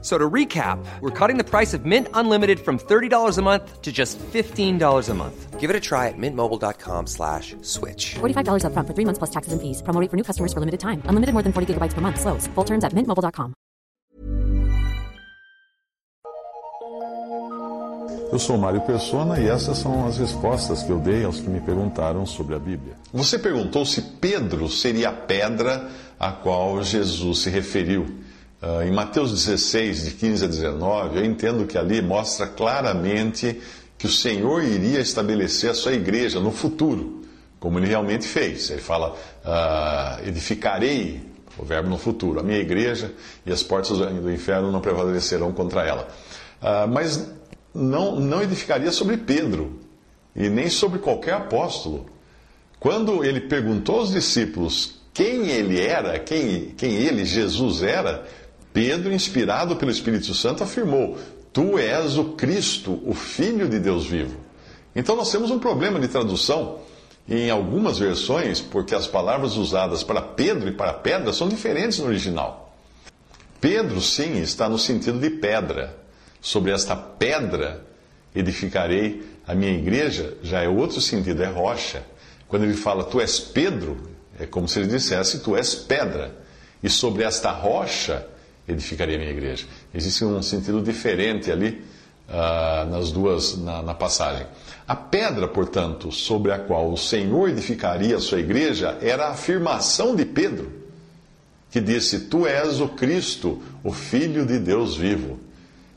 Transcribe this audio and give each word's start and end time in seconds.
So 0.00 0.16
to 0.16 0.30
recap, 0.30 0.78
we're 1.00 1.10
cutting 1.10 1.38
the 1.38 1.44
price 1.44 1.74
of 1.74 1.84
Mint 1.84 2.06
Unlimited 2.14 2.60
from 2.60 2.78
$30 2.78 3.36
a 3.36 3.42
month 3.42 3.82
to 3.82 3.90
just 3.90 4.16
$15 4.18 5.08
a 5.08 5.14
month. 5.14 5.58
Give 5.58 5.70
it 5.70 5.74
a 5.74 5.80
try 5.80 6.06
at 6.06 6.14
mintmobile.com 6.16 7.08
slash 7.08 7.56
switch. 7.62 8.14
$45 8.20 8.62
upfront 8.62 8.86
for 8.86 8.94
three 8.94 9.04
months 9.04 9.18
plus 9.18 9.30
taxes 9.30 9.52
and 9.52 9.60
fees. 9.60 9.82
Promo 9.82 10.00
rate 10.00 10.08
for 10.08 10.16
new 10.16 10.22
customers 10.22 10.52
for 10.52 10.60
limited 10.60 10.78
time. 10.78 11.02
Unlimited 11.10 11.34
more 11.34 11.42
than 11.42 11.52
40 11.52 11.74
gigabytes 11.74 11.94
per 11.94 12.00
month. 12.00 12.20
Slows. 12.20 12.46
Full 12.54 12.64
terms 12.64 12.84
at 12.84 12.94
mintmobile.com. 12.94 13.54
Eu 18.30 18.38
sou 18.38 18.58
Mário 18.58 18.82
Persona 18.82 19.40
e 19.40 19.48
essas 19.48 19.78
são 19.78 20.06
as 20.06 20.18
respostas 20.18 20.82
que 20.82 20.92
eu 20.92 20.98
dei 20.98 21.24
aos 21.24 21.40
que 21.40 21.48
me 21.48 21.60
perguntaram 21.60 22.26
sobre 22.26 22.54
a 22.54 22.58
Bíblia. 22.58 22.94
Você 23.12 23.38
perguntou 23.38 23.86
se 23.86 24.02
Pedro 24.20 24.68
seria 24.68 25.08
a 25.08 25.12
pedra 25.12 25.90
a 26.20 26.30
qual 26.30 26.82
Jesus 26.84 27.38
se 27.38 27.50
referiu. 27.50 28.06
Ah, 28.60 28.84
em 28.84 28.90
Mateus 28.90 29.30
16, 29.32 30.04
de 30.04 30.10
15 30.12 30.44
a 30.44 30.48
19, 30.48 31.18
eu 31.18 31.24
entendo 31.24 31.66
que 31.66 31.78
ali 31.78 32.02
mostra 32.02 32.46
claramente 32.46 33.60
que 33.96 34.06
o 34.06 34.10
Senhor 34.10 34.62
iria 34.62 35.00
estabelecer 35.00 35.70
a 35.70 35.74
sua 35.74 35.92
igreja 35.92 36.40
no 36.40 36.50
futuro, 36.50 37.22
como 37.60 37.78
ele 37.78 37.86
realmente 37.86 38.26
fez. 38.26 38.70
Ele 38.70 38.80
fala: 38.80 39.16
ah, 39.44 40.18
edificarei, 40.24 41.20
o 41.56 41.64
verbo 41.64 41.88
no 41.88 41.98
futuro, 41.98 42.40
a 42.40 42.42
minha 42.42 42.58
igreja 42.58 43.12
e 43.44 43.52
as 43.52 43.62
portas 43.62 43.98
do 43.98 44.32
inferno 44.32 44.70
não 44.70 44.80
prevalecerão 44.80 45.52
contra 45.52 45.86
ela. 45.86 46.08
Ah, 46.60 46.86
mas 46.86 47.30
não, 47.74 48.18
não 48.18 48.42
edificaria 48.42 48.90
sobre 48.90 49.16
Pedro 49.16 49.80
e 50.34 50.48
nem 50.48 50.68
sobre 50.68 50.98
qualquer 50.98 51.34
apóstolo. 51.34 52.06
Quando 52.80 53.24
ele 53.24 53.40
perguntou 53.42 54.00
aos 54.00 54.10
discípulos 54.10 55.00
quem 55.12 55.48
ele 55.48 55.80
era, 55.80 56.18
quem, 56.20 56.72
quem 56.76 56.94
ele, 56.94 57.24
Jesus, 57.24 57.82
era, 57.82 58.24
Pedro, 58.78 59.12
inspirado 59.12 59.74
pelo 59.74 59.90
Espírito 59.90 60.32
Santo, 60.32 60.62
afirmou: 60.62 61.18
Tu 61.52 61.80
és 61.80 62.16
o 62.16 62.26
Cristo, 62.34 63.02
o 63.04 63.12
Filho 63.12 63.68
de 63.68 63.80
Deus 63.80 64.06
vivo. 64.06 64.38
Então 64.94 65.16
nós 65.16 65.32
temos 65.32 65.50
um 65.50 65.58
problema 65.58 65.98
de 65.98 66.06
tradução 66.06 66.78
em 67.28 67.50
algumas 67.50 67.98
versões, 67.98 68.60
porque 68.60 68.94
as 68.94 69.08
palavras 69.08 69.56
usadas 69.56 70.04
para 70.04 70.22
Pedro 70.22 70.68
e 70.68 70.72
para 70.72 70.92
pedra 70.92 71.32
são 71.32 71.48
diferentes 71.48 71.98
no 71.98 72.06
original. 72.06 72.72
Pedro, 73.60 74.00
sim, 74.00 74.40
está 74.40 74.68
no 74.68 74.78
sentido 74.78 75.18
de 75.18 75.28
pedra. 75.28 75.98
Sobre 76.40 76.70
esta 76.70 76.94
pedra 76.94 77.84
edificarei 78.32 79.24
a 79.44 79.56
minha 79.56 79.72
igreja, 79.72 80.36
já 80.40 80.62
é 80.62 80.68
outro 80.68 81.00
sentido, 81.00 81.42
é 81.42 81.46
rocha. 81.46 82.04
Quando 82.46 82.62
ele 82.62 82.74
fala 82.74 83.02
tu 83.02 83.20
és 83.20 83.40
Pedro, 83.40 83.96
é 84.38 84.46
como 84.46 84.68
se 84.68 84.78
ele 84.78 84.86
dissesse 84.86 85.40
tu 85.40 85.56
és 85.56 85.74
pedra. 85.74 86.32
E 86.80 86.88
sobre 86.88 87.24
esta 87.24 87.50
rocha 87.50 88.24
edificarei 88.68 89.16
a 89.16 89.18
minha 89.18 89.30
igreja. 89.30 89.66
Existe 89.94 90.24
um 90.24 90.42
sentido 90.42 90.82
diferente 90.82 91.50
ali 91.50 91.82
ah, 92.28 92.86
nas 92.90 93.10
duas, 93.10 93.56
na, 93.56 93.82
na 93.82 93.94
passagem. 93.94 94.46
A 94.86 94.94
pedra, 94.94 95.48
portanto, 95.48 96.12
sobre 96.12 96.52
a 96.52 96.58
qual 96.58 96.92
o 96.92 96.96
Senhor 96.96 97.48
edificaria 97.48 98.16
a 98.16 98.20
sua 98.20 98.40
igreja 98.40 98.98
era 99.00 99.26
a 99.26 99.30
afirmação 99.30 100.14
de 100.14 100.24
Pedro, 100.24 100.70
que 101.70 101.80
disse: 101.80 102.20
Tu 102.20 102.46
és 102.46 102.80
o 102.80 102.88
Cristo, 102.88 103.62
o 103.82 103.92
Filho 103.92 104.46
de 104.46 104.58
Deus 104.58 104.96
vivo. 104.96 105.40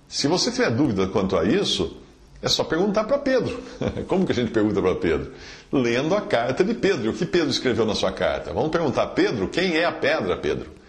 Se 0.07 0.27
você 0.27 0.51
tiver 0.51 0.71
dúvida 0.71 1.07
quanto 1.07 1.37
a 1.37 1.45
isso, 1.45 1.97
é 2.41 2.49
só 2.49 2.63
perguntar 2.63 3.05
para 3.05 3.17
Pedro. 3.17 3.61
Como 4.07 4.25
que 4.25 4.31
a 4.31 4.35
gente 4.35 4.51
pergunta 4.51 4.81
para 4.81 4.95
Pedro? 4.95 5.31
Lendo 5.71 6.15
a 6.15 6.21
carta 6.21 6.63
de 6.63 6.73
Pedro. 6.73 7.11
O 7.11 7.13
que 7.13 7.25
Pedro 7.25 7.49
escreveu 7.49 7.85
na 7.85 7.95
sua 7.95 8.11
carta? 8.11 8.51
Vamos 8.51 8.71
perguntar 8.71 9.03
a 9.03 9.07
Pedro 9.07 9.47
quem 9.47 9.77
é 9.77 9.85
a 9.85 9.91
pedra, 9.91 10.35
Pedro. 10.35 10.80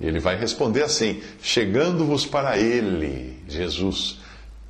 E 0.00 0.06
ele 0.06 0.20
vai 0.20 0.36
responder 0.36 0.82
assim: 0.82 1.20
Chegando-vos 1.42 2.24
para 2.24 2.58
ele, 2.58 3.42
Jesus, 3.48 4.18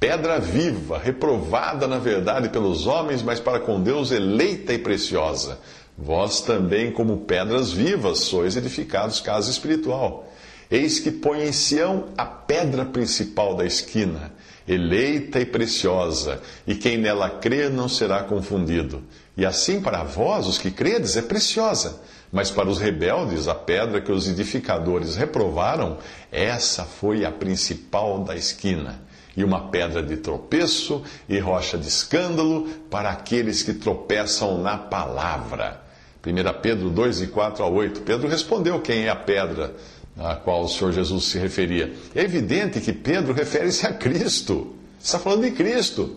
pedra 0.00 0.38
viva, 0.38 0.98
reprovada 0.98 1.86
na 1.86 1.98
verdade 1.98 2.48
pelos 2.48 2.86
homens, 2.86 3.22
mas 3.22 3.40
para 3.40 3.60
com 3.60 3.80
Deus 3.80 4.10
eleita 4.10 4.72
e 4.72 4.78
preciosa. 4.78 5.58
Vós 5.96 6.40
também, 6.40 6.92
como 6.92 7.18
pedras 7.18 7.72
vivas, 7.72 8.20
sois 8.20 8.56
edificados 8.56 9.20
casa 9.20 9.50
espiritual. 9.50 10.32
Eis 10.70 11.00
que 11.00 11.10
põe 11.10 11.48
em 11.48 11.52
Sião 11.52 12.08
a 12.16 12.24
pedra 12.24 12.84
principal 12.84 13.56
da 13.56 13.64
esquina, 13.64 14.32
eleita 14.68 15.40
e 15.40 15.46
preciosa, 15.46 16.40
e 16.66 16.74
quem 16.74 16.98
nela 16.98 17.30
crê 17.30 17.68
não 17.68 17.88
será 17.88 18.22
confundido. 18.22 19.02
E 19.36 19.46
assim 19.46 19.80
para 19.80 20.02
vós, 20.02 20.46
os 20.46 20.58
que 20.58 20.70
credes, 20.70 21.16
é 21.16 21.22
preciosa. 21.22 22.00
Mas 22.30 22.50
para 22.50 22.68
os 22.68 22.78
rebeldes, 22.78 23.48
a 23.48 23.54
pedra 23.54 24.00
que 24.02 24.12
os 24.12 24.28
edificadores 24.28 25.16
reprovaram, 25.16 25.96
essa 26.30 26.84
foi 26.84 27.24
a 27.24 27.32
principal 27.32 28.22
da 28.22 28.36
esquina. 28.36 29.00
E 29.34 29.42
uma 29.42 29.68
pedra 29.68 30.02
de 30.02 30.16
tropeço 30.16 31.02
e 31.28 31.38
rocha 31.38 31.78
de 31.78 31.88
escândalo 31.88 32.68
para 32.90 33.08
aqueles 33.08 33.62
que 33.62 33.72
tropeçam 33.72 34.60
na 34.60 34.76
palavra. 34.76 35.80
1 36.26 36.60
Pedro 36.60 36.90
2, 36.90 37.22
e 37.22 37.26
4 37.28 37.64
a 37.64 37.68
8. 37.68 38.00
Pedro 38.00 38.28
respondeu 38.28 38.80
quem 38.80 39.04
é 39.04 39.08
a 39.08 39.16
pedra 39.16 39.74
a 40.18 40.34
qual 40.34 40.64
o 40.64 40.68
Senhor 40.68 40.92
Jesus 40.92 41.24
se 41.26 41.38
referia. 41.38 41.92
É 42.14 42.22
evidente 42.22 42.80
que 42.80 42.92
Pedro 42.92 43.32
refere-se 43.32 43.86
a 43.86 43.92
Cristo. 43.92 44.74
Está 45.00 45.18
falando 45.18 45.42
de 45.42 45.52
Cristo. 45.52 46.16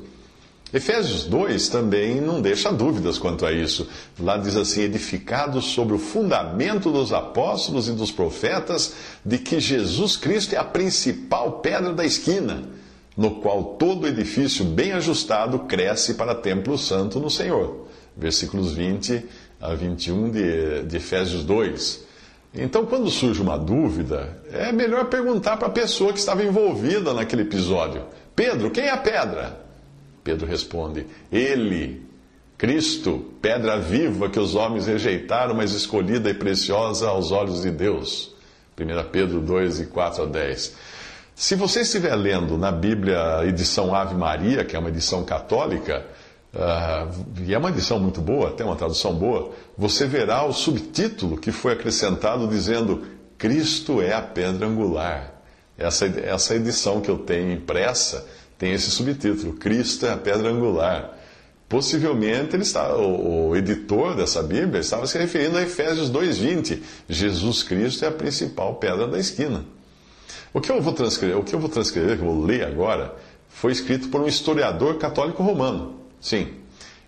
Efésios 0.74 1.26
2 1.26 1.68
também 1.68 2.22
não 2.22 2.42
deixa 2.42 2.72
dúvidas 2.72 3.18
quanto 3.18 3.46
a 3.46 3.52
isso. 3.52 3.88
Lá 4.18 4.38
diz 4.38 4.56
assim: 4.56 4.82
edificados 4.82 5.66
sobre 5.66 5.94
o 5.94 6.00
fundamento 6.00 6.90
dos 6.92 7.12
apóstolos 7.12 7.90
e 7.90 7.92
dos 7.92 8.12
profetas, 8.12 8.94
de 9.24 9.38
que 9.38 9.60
Jesus 9.60 10.16
Cristo 10.16 10.56
é 10.56 10.58
a 10.58 10.64
principal 10.64 11.60
pedra 11.60 11.94
da 11.94 12.06
esquina, 12.06 12.64
no 13.18 13.42
qual 13.42 13.76
todo 13.78 14.08
edifício 14.08 14.64
bem 14.64 14.94
ajustado 14.94 15.60
cresce 15.60 16.14
para 16.14 16.34
templo 16.34 16.78
santo 16.78 17.20
no 17.20 17.30
Senhor. 17.30 17.88
Versículos 18.16 18.74
20 18.74 19.26
a 19.60 19.76
21 19.76 20.32
de, 20.32 20.84
de 20.84 20.98
Efésios 20.98 21.44
2. 21.44 22.11
Então, 22.54 22.86
quando 22.86 23.10
surge 23.10 23.42
uma 23.42 23.58
dúvida, 23.58 24.38
é 24.52 24.72
melhor 24.72 25.06
perguntar 25.06 25.56
para 25.56 25.68
a 25.68 25.72
pessoa 25.72 26.12
que 26.12 26.20
estava 26.20 26.44
envolvida 26.44 27.14
naquele 27.14 27.44
episódio: 27.44 28.04
Pedro, 28.36 28.70
quem 28.72 28.86
é 28.86 28.92
a 28.92 28.98
pedra? 28.98 29.58
Pedro 30.24 30.46
responde: 30.46 31.06
Ele, 31.32 32.06
Cristo, 32.58 33.26
pedra 33.42 33.80
viva 33.80 34.30
que 34.30 34.40
os 34.40 34.54
homens 34.54 34.86
rejeitaram, 34.86 35.56
mas 35.56 35.72
escolhida 35.72 36.30
e 36.30 36.34
preciosa 36.34 37.08
aos 37.08 37.32
olhos 37.32 37.62
de 37.62 37.72
Deus. 37.72 38.36
1 38.78 39.10
Pedro 39.12 39.40
2, 39.40 39.80
e 39.82 39.86
4 39.86 40.24
a 40.24 40.26
10. 40.26 40.76
Se 41.34 41.56
você 41.56 41.82
estiver 41.82 42.16
lendo 42.16 42.58
na 42.58 42.72
Bíblia 42.72 43.46
edição 43.46 43.96
Ave 43.96 44.16
Maria, 44.16 44.66
que 44.66 44.76
é 44.76 44.80
uma 44.80 44.90
edição 44.90 45.24
católica, 45.24 46.06
uh, 46.54 47.42
e 47.46 47.54
é 47.54 47.58
uma 47.58 47.70
edição 47.70 48.00
muito 48.00 48.22
boa, 48.22 48.50
até 48.50 48.64
uma 48.64 48.76
tradução 48.76 49.14
boa, 49.14 49.52
você 49.78 50.06
verá 50.06 50.44
o 50.46 50.54
subtítulo 50.54 51.38
que 51.38 51.52
foi 51.52 51.74
acrescentado 51.74 52.48
dizendo: 52.48 53.04
Cristo 53.38 54.02
é 54.02 54.14
a 54.14 54.22
pedra 54.22 54.68
angular. 54.68 55.34
Essa, 55.78 56.06
essa 56.06 56.56
edição 56.56 57.02
que 57.02 57.10
eu 57.10 57.18
tenho 57.18 57.52
impressa 57.52 58.28
tem 58.58 58.74
esse 58.74 58.92
subtítulo: 58.92 59.54
Cristo 59.54 60.06
é 60.06 60.12
a 60.12 60.18
pedra 60.18 60.50
angular. 60.50 61.18
Possivelmente 61.72 62.54
ele 62.54 62.64
está, 62.64 62.98
o, 62.98 63.48
o, 63.48 63.56
editor 63.56 64.14
dessa 64.14 64.44
Bíblia 64.44 64.82
estava 64.82 65.08
se 65.08 65.18
referindo 65.18 65.58
a 65.58 65.62
Efésios 65.62 66.12
2:20. 66.12 66.82
Jesus 67.08 67.64
Cristo 67.64 68.04
é 68.04 68.10
a 68.10 68.12
principal 68.12 68.76
pedra 68.76 69.08
da 69.08 69.18
esquina. 69.18 69.64
O 70.54 70.60
que 70.60 70.70
eu 70.70 70.82
vou 70.82 70.92
transcrever, 70.92 71.38
o 71.38 71.44
que 71.46 71.56
eu 71.56 71.60
vou 71.60 71.70
transcrever, 71.70 72.18
que 72.18 72.24
eu 72.24 72.28
vou 72.28 72.44
ler 72.44 72.66
agora, 72.66 73.16
foi 73.48 73.72
escrito 73.72 74.10
por 74.10 74.20
um 74.20 74.28
historiador 74.28 74.98
católico 74.98 75.42
romano. 75.42 76.01
Sim. 76.22 76.48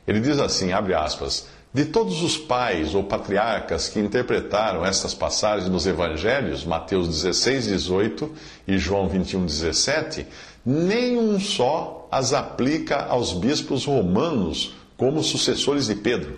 Ele 0.07 0.19
diz 0.19 0.39
assim, 0.39 0.73
abre 0.73 0.93
aspas: 0.93 1.47
de 1.73 1.85
todos 1.85 2.21
os 2.21 2.37
pais 2.37 2.93
ou 2.93 3.03
patriarcas 3.03 3.87
que 3.87 3.99
interpretaram 3.99 4.85
estas 4.85 5.13
passagens 5.13 5.69
nos 5.69 5.87
evangelhos, 5.87 6.65
Mateus 6.65 7.07
16, 7.07 7.67
18 7.67 8.31
e 8.67 8.77
João 8.77 9.07
21, 9.07 9.45
17, 9.45 10.27
nenhum 10.65 11.39
só 11.39 12.07
as 12.11 12.33
aplica 12.33 13.05
aos 13.05 13.33
bispos 13.33 13.85
romanos 13.85 14.75
como 14.95 15.23
sucessores 15.23 15.87
de 15.87 15.95
Pedro. 15.95 16.37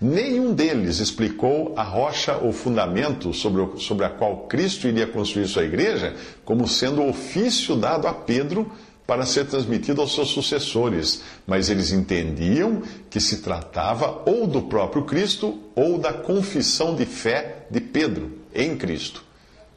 Nenhum 0.00 0.54
deles 0.54 0.98
explicou 0.98 1.74
a 1.76 1.82
rocha 1.82 2.36
ou 2.36 2.52
fundamento 2.52 3.34
sobre, 3.34 3.60
o, 3.60 3.78
sobre 3.78 4.06
a 4.06 4.08
qual 4.08 4.46
Cristo 4.46 4.88
iria 4.88 5.06
construir 5.06 5.46
sua 5.46 5.64
igreja 5.64 6.14
como 6.44 6.66
sendo 6.66 7.02
o 7.02 7.10
ofício 7.10 7.76
dado 7.76 8.06
a 8.06 8.14
Pedro 8.14 8.70
para 9.10 9.26
ser 9.26 9.46
transmitido 9.46 10.00
aos 10.00 10.14
seus 10.14 10.28
sucessores, 10.28 11.20
mas 11.44 11.68
eles 11.68 11.90
entendiam 11.90 12.80
que 13.10 13.18
se 13.18 13.38
tratava 13.38 14.22
ou 14.24 14.46
do 14.46 14.62
próprio 14.62 15.02
Cristo 15.04 15.58
ou 15.74 15.98
da 15.98 16.12
confissão 16.12 16.94
de 16.94 17.04
fé 17.04 17.66
de 17.68 17.80
Pedro 17.80 18.38
em 18.54 18.76
Cristo 18.76 19.24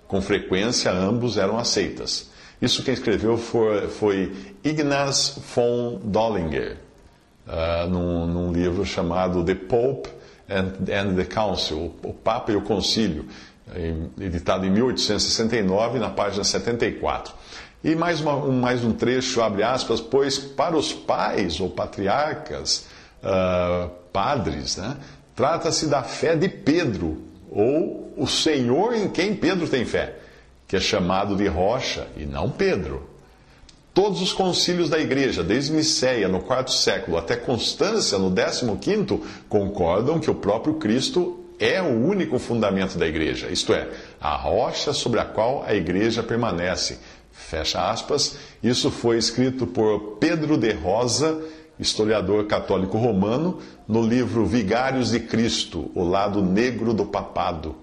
Com 0.07 0.21
frequência, 0.21 0.91
ambos 0.91 1.35
eram 1.35 1.57
aceitas. 1.57 2.29
Isso 2.61 2.83
quem 2.83 2.93
escreveu 2.93 3.35
foi, 3.35 3.87
foi 3.87 4.31
Ignaz 4.63 5.39
von 5.55 5.99
Dollinger, 6.03 6.77
uh, 7.47 7.89
num, 7.89 8.27
num, 8.27 8.53
livro 8.53 8.85
chamado 8.85 9.43
The 9.43 9.55
Pope 9.55 10.09
and, 10.47 10.73
and 10.93 11.15
the 11.15 11.25
Council, 11.25 11.95
o 12.03 12.13
Papa 12.13 12.51
e 12.51 12.55
o 12.55 12.61
Concílio, 12.61 13.25
editado 14.21 14.63
em 14.67 14.69
1869, 14.69 15.97
na 15.97 16.11
página 16.11 16.43
74. 16.43 17.33
E 17.83 17.95
mais, 17.95 18.21
uma, 18.21 18.35
um, 18.35 18.59
mais 18.61 18.83
um 18.83 18.93
trecho, 18.93 19.41
abre 19.41 19.61
aspas, 19.61 19.99
pois 19.99 20.37
para 20.37 20.77
os 20.77 20.93
pais 20.93 21.59
ou 21.59 21.69
patriarcas, 21.69 22.85
uh, 23.21 23.89
padres, 24.11 24.77
né, 24.77 24.95
trata-se 25.35 25.87
da 25.87 26.01
fé 26.01 26.35
de 26.35 26.47
Pedro, 26.47 27.21
ou 27.51 28.13
o 28.15 28.25
Senhor 28.25 28.93
em 28.93 29.09
quem 29.09 29.35
Pedro 29.35 29.67
tem 29.67 29.83
fé, 29.83 30.15
que 30.67 30.75
é 30.75 30.79
chamado 30.79 31.35
de 31.35 31.47
rocha 31.47 32.07
e 32.15 32.25
não 32.25 32.49
Pedro. 32.49 33.09
Todos 33.93 34.21
os 34.21 34.33
concílios 34.33 34.89
da 34.89 34.97
igreja, 34.97 35.43
desde 35.43 35.71
Nicéia 35.71 36.27
no 36.27 36.39
quarto 36.39 36.71
século 36.71 37.17
até 37.17 37.35
Constância 37.35 38.17
no 38.17 38.31
décimo 38.31 38.77
quinto, 38.77 39.21
concordam 39.47 40.19
que 40.19 40.31
o 40.31 40.35
próprio 40.35 40.75
Cristo 40.75 41.39
é 41.59 41.81
o 41.81 42.07
único 42.07 42.39
fundamento 42.39 42.97
da 42.97 43.07
igreja, 43.07 43.49
isto 43.49 43.73
é, 43.73 43.87
a 44.19 44.35
rocha 44.35 44.93
sobre 44.93 45.19
a 45.19 45.25
qual 45.25 45.63
a 45.65 45.75
igreja 45.75 46.23
permanece. 46.23 46.97
Fecha 47.33 47.89
aspas. 47.89 48.37
Isso 48.61 48.91
foi 48.91 49.17
escrito 49.17 49.67
por 49.67 50.17
Pedro 50.19 50.55
de 50.55 50.71
Rosa, 50.71 51.41
historiador 51.79 52.45
católico 52.45 52.97
romano, 52.97 53.59
no 53.87 54.01
livro 54.01 54.45
Vigários 54.45 55.11
de 55.11 55.19
Cristo, 55.19 55.91
O 55.95 56.03
Lado 56.03 56.41
Negro 56.41 56.93
do 56.93 57.05
Papado, 57.05 57.75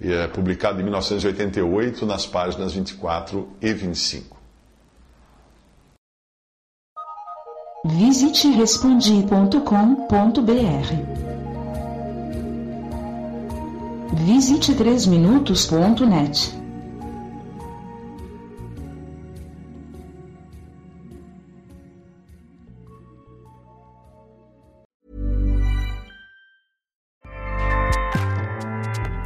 é 0.00 0.26
publicado 0.26 0.80
em 0.80 0.82
1988, 0.82 2.04
nas 2.04 2.26
páginas 2.26 2.74
24 2.74 3.48
e 3.62 3.72
25. 3.72 4.36
Visite 7.84 8.48
respondi.com.br. 8.48 9.62
Visite 14.12 14.74
3minutos.net. 14.74 16.55